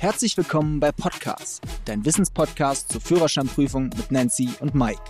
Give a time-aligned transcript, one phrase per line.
[0.00, 5.02] Herzlich willkommen bei Podcast, dein Wissenspodcast zur Führerscheinprüfung mit Nancy und Mike.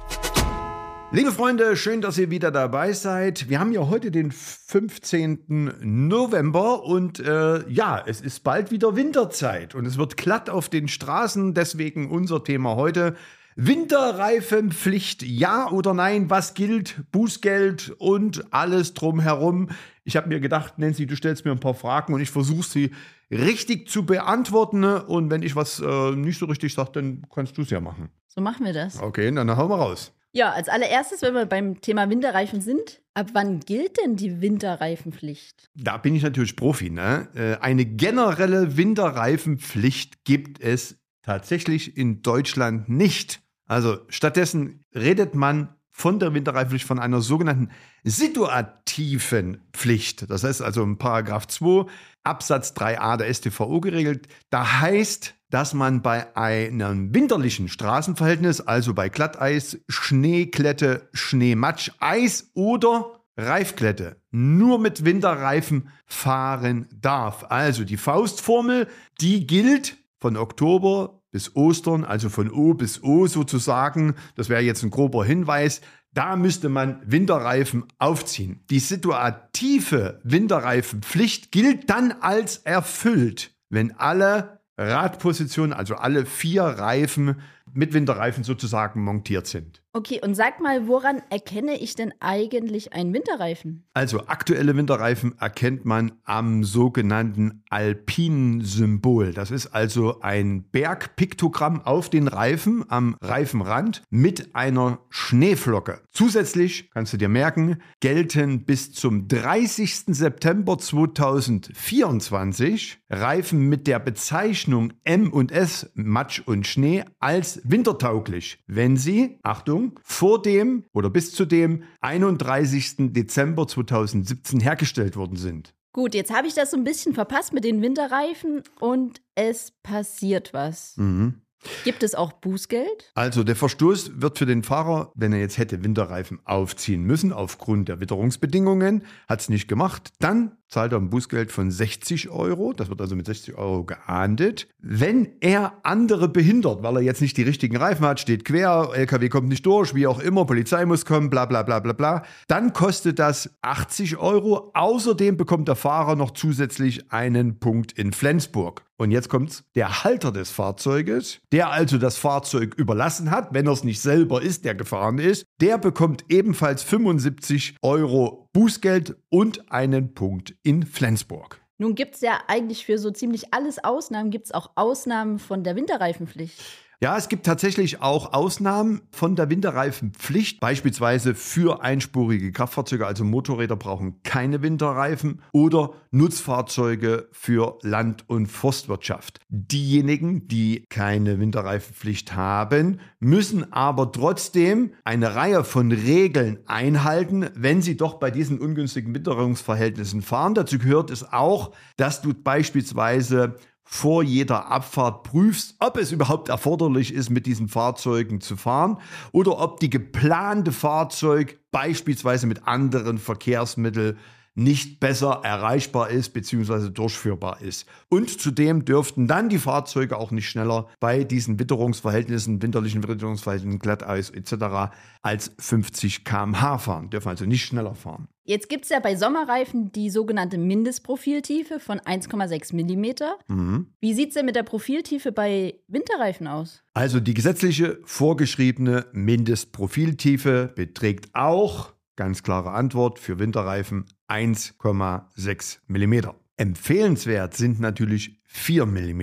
[1.13, 3.51] Liebe Freunde, schön, dass ihr wieder dabei seid.
[3.51, 5.75] Wir haben ja heute den 15.
[5.83, 10.89] November und äh, ja, es ist bald wieder Winterzeit und es wird glatt auf den
[10.89, 11.53] Straßen.
[11.53, 13.15] Deswegen unser Thema heute.
[13.61, 16.31] Winterreifenpflicht, ja oder nein?
[16.31, 17.03] Was gilt?
[17.11, 19.71] Bußgeld und alles drumherum.
[20.05, 22.91] Ich habe mir gedacht, Nancy, du stellst mir ein paar Fragen und ich versuche sie
[23.33, 24.85] richtig zu beantworten.
[24.85, 28.11] Und wenn ich was äh, nicht so richtig sage, dann kannst du es ja machen.
[28.29, 29.03] So machen wir das.
[29.03, 30.13] Okay, dann hauen wir raus.
[30.31, 35.69] Ja, als allererstes, wenn wir beim Thema Winterreifen sind, ab wann gilt denn die Winterreifenpflicht?
[35.75, 36.91] Da bin ich natürlich Profi.
[36.91, 37.27] Ne?
[37.35, 43.43] Äh, eine generelle Winterreifenpflicht gibt es tatsächlich in Deutschland nicht.
[43.69, 47.71] Also stattdessen redet man von der Winterreifenpflicht von einer sogenannten
[48.05, 50.31] situativen Pflicht.
[50.31, 51.87] Das heißt also in Paragraph 2
[52.23, 54.29] Absatz 3a der StVO geregelt.
[54.51, 63.19] Da heißt, dass man bei einem winterlichen Straßenverhältnis, also bei Glatteis, Schneeklette, Schneematsch, Eis oder
[63.37, 67.47] Reifklette, nur mit Winterreifen fahren darf.
[67.49, 68.89] Also die Faustformel,
[69.21, 74.15] die gilt von Oktober bis Ostern, also von O bis O sozusagen.
[74.35, 75.81] Das wäre jetzt ein grober Hinweis.
[76.13, 78.65] Da müsste man Winterreifen aufziehen.
[78.71, 87.41] Die situative Winterreifenpflicht gilt dann als erfüllt, wenn alle Radpositionen, also alle vier Reifen
[87.73, 89.83] mit Winterreifen sozusagen montiert sind.
[89.99, 93.85] Okay, und sag mal, woran erkenne ich denn eigentlich einen Winterreifen?
[93.95, 99.33] Also aktuelle Winterreifen erkennt man am sogenannten alpinen Symbol.
[99.33, 106.01] Das ist also ein Bergpiktogramm auf den Reifen am Reifenrand mit einer Schneeflocke.
[106.13, 110.15] Zusätzlich, kannst du dir merken, gelten bis zum 30.
[110.15, 118.97] September 2024 Reifen mit der Bezeichnung M und S Matsch und Schnee als wintertauglich, wenn
[118.97, 123.13] sie, Achtung, vor dem oder bis zu dem 31.
[123.13, 125.75] Dezember 2017 hergestellt worden sind.
[125.93, 130.53] Gut, jetzt habe ich das so ein bisschen verpasst mit den Winterreifen und es passiert
[130.53, 130.97] was.
[130.97, 131.43] Mhm.
[131.85, 133.11] Gibt es auch Bußgeld?
[133.15, 137.89] Also der Verstoß wird für den Fahrer, wenn er jetzt hätte Winterreifen aufziehen müssen, aufgrund
[137.89, 142.73] der Witterungsbedingungen, hat es nicht gemacht, dann zahlt er ein Bußgeld von 60 Euro.
[142.73, 144.69] Das wird also mit 60 Euro geahndet.
[144.81, 149.29] Wenn er andere behindert, weil er jetzt nicht die richtigen Reifen hat, steht quer, LKW
[149.29, 152.73] kommt nicht durch, wie auch immer, Polizei muss kommen, bla bla bla bla bla, dann
[152.73, 154.71] kostet das 80 Euro.
[154.75, 158.85] Außerdem bekommt der Fahrer noch zusätzlich einen Punkt in Flensburg.
[159.01, 163.73] Und jetzt kommt's, der Halter des Fahrzeuges, der also das Fahrzeug überlassen hat, wenn er
[163.73, 170.15] es nicht selber ist, der gefahren ist, der bekommt ebenfalls 75 Euro Bußgeld und einen
[170.15, 171.61] Punkt in Flensburg.
[171.77, 175.63] Nun gibt es ja eigentlich für so ziemlich alles Ausnahmen, gibt es auch Ausnahmen von
[175.63, 176.61] der Winterreifenpflicht.
[177.01, 183.77] Ja, es gibt tatsächlich auch Ausnahmen von der Winterreifenpflicht, beispielsweise für einspurige Kraftfahrzeuge, also Motorräder
[183.77, 189.39] brauchen keine Winterreifen oder Nutzfahrzeuge für Land- und Forstwirtschaft.
[189.49, 197.97] Diejenigen, die keine Winterreifenpflicht haben, müssen aber trotzdem eine Reihe von Regeln einhalten, wenn sie
[197.97, 200.55] doch bei diesen ungünstigen Witterungsverhältnissen fahren.
[200.55, 203.55] Dazu gehört es auch, dass du beispielsweise
[203.91, 208.99] vor jeder Abfahrt prüfst, ob es überhaupt erforderlich ist, mit diesen Fahrzeugen zu fahren
[209.33, 214.19] oder ob die geplante Fahrzeug beispielsweise mit anderen Verkehrsmitteln
[214.59, 216.91] nicht besser erreichbar ist bzw.
[216.91, 217.87] durchführbar ist.
[218.09, 224.31] Und zudem dürften dann die Fahrzeuge auch nicht schneller bei diesen Witterungsverhältnissen, winterlichen Witterungsverhältnissen, Glatteis
[224.31, 224.93] etc.
[225.23, 228.27] als 50 km/h fahren, dürfen also nicht schneller fahren.
[228.43, 233.55] Jetzt gibt es ja bei Sommerreifen die sogenannte Mindestprofiltiefe von 1,6 mm.
[233.55, 233.87] Mhm.
[234.01, 236.83] Wie sieht es denn mit der Profiltiefe bei Winterreifen aus?
[236.95, 246.31] Also die gesetzliche vorgeschriebene Mindestprofiltiefe beträgt auch Ganz klare Antwort für Winterreifen 1,6 mm.
[246.57, 249.23] Empfehlenswert sind natürlich 4 mm.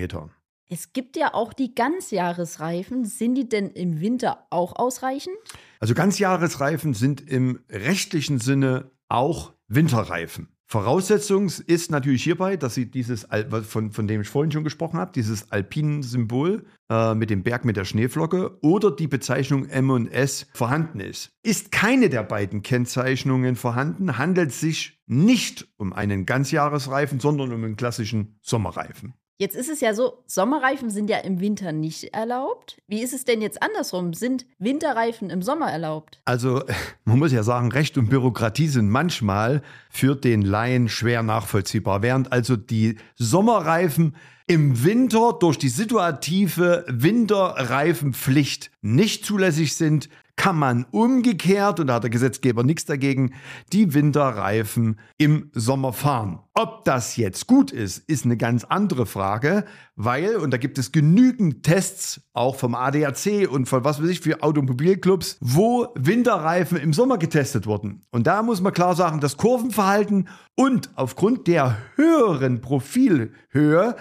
[0.68, 3.06] Es gibt ja auch die Ganzjahresreifen.
[3.06, 5.36] Sind die denn im Winter auch ausreichend?
[5.80, 10.55] Also Ganzjahresreifen sind im rechtlichen Sinne auch Winterreifen.
[10.68, 13.28] Voraussetzung ist natürlich hierbei, dass sie dieses,
[13.68, 17.66] von, von dem ich vorhin schon gesprochen habe, dieses alpinen Symbol äh, mit dem Berg
[17.66, 21.32] mit der Schneeflocke oder die Bezeichnung M&S vorhanden ist.
[21.44, 27.64] Ist keine der beiden Kennzeichnungen vorhanden, handelt es sich nicht um einen Ganzjahresreifen, sondern um
[27.64, 29.14] einen klassischen Sommerreifen.
[29.38, 32.78] Jetzt ist es ja so, Sommerreifen sind ja im Winter nicht erlaubt.
[32.88, 34.14] Wie ist es denn jetzt andersrum?
[34.14, 36.22] Sind Winterreifen im Sommer erlaubt?
[36.24, 36.64] Also,
[37.04, 42.02] man muss ja sagen, Recht und Bürokratie sind manchmal für den Laien schwer nachvollziehbar.
[42.02, 44.16] Während also die Sommerreifen
[44.48, 52.04] im Winter durch die situative Winterreifenpflicht nicht zulässig sind, kann man umgekehrt, und da hat
[52.04, 53.34] der Gesetzgeber nichts dagegen,
[53.72, 56.40] die Winterreifen im Sommer fahren.
[56.54, 59.66] Ob das jetzt gut ist, ist eine ganz andere Frage,
[59.96, 64.22] weil, und da gibt es genügend Tests, auch vom ADAC und von was weiß ich
[64.22, 68.02] für Automobilclubs, wo Winterreifen im Sommer getestet wurden.
[68.12, 73.96] Und da muss man klar sagen, das Kurvenverhalten und aufgrund der höheren Profilhöhe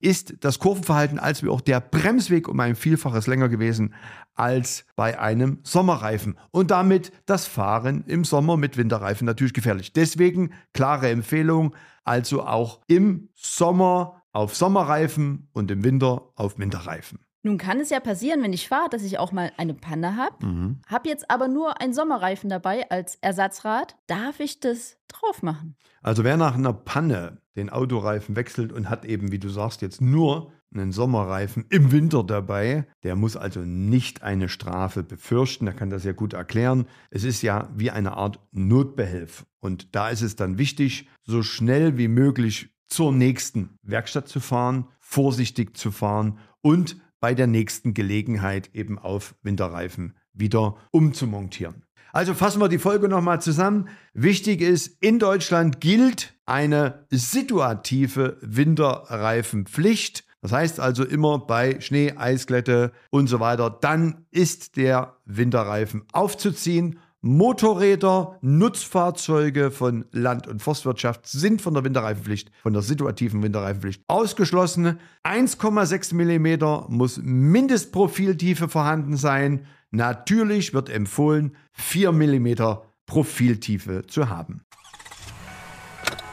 [0.00, 3.94] ist das Kurvenverhalten als wie auch der Bremsweg um ein Vielfaches länger gewesen
[4.34, 6.38] als bei einem Sommerreifen.
[6.50, 9.92] Und damit das Fahren im Sommer mit Winterreifen natürlich gefährlich.
[9.92, 11.74] Deswegen klare Empfehlung,
[12.04, 17.18] also auch im Sommer auf Sommerreifen und im Winter auf Winterreifen.
[17.42, 20.44] Nun kann es ja passieren, wenn ich fahre, dass ich auch mal eine Panne habe.
[20.44, 20.80] Mhm.
[20.86, 23.96] Habe jetzt aber nur einen Sommerreifen dabei als Ersatzrad.
[24.06, 25.74] Darf ich das drauf machen?
[26.02, 30.02] Also wer nach einer Panne den Autoreifen wechselt und hat eben, wie du sagst, jetzt
[30.02, 35.66] nur einen Sommerreifen im Winter dabei, der muss also nicht eine Strafe befürchten.
[35.66, 36.86] Er kann das ja gut erklären.
[37.10, 39.46] Es ist ja wie eine Art Notbehelf.
[39.58, 44.88] Und da ist es dann wichtig, so schnell wie möglich zur nächsten Werkstatt zu fahren,
[44.98, 51.84] vorsichtig zu fahren und bei der nächsten Gelegenheit eben auf Winterreifen wieder umzumontieren.
[52.12, 53.88] Also fassen wir die Folge nochmal zusammen.
[54.14, 60.24] Wichtig ist, in Deutschland gilt eine situative Winterreifenpflicht.
[60.42, 66.98] Das heißt also immer bei Schnee, Eisglätte und so weiter, dann ist der Winterreifen aufzuziehen
[67.22, 74.98] Motorräder, Nutzfahrzeuge von Land- und Forstwirtschaft sind von der Winterreifenpflicht, von der situativen Winterreifenpflicht ausgeschlossen.
[75.24, 79.66] 1,6 mm muss Mindestprofiltiefe vorhanden sein.
[79.90, 82.54] Natürlich wird empfohlen, 4 mm
[83.04, 84.62] Profiltiefe zu haben.